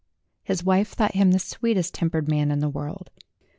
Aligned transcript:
His 0.43 0.63
wife 0.63 0.93
thought 0.93 1.13
him 1.13 1.29
the 1.29 1.37
sweetest 1.37 1.93
tempered 1.93 2.27
man 2.27 2.49
in 2.49 2.57
the 2.57 2.67
world. 2.69 3.11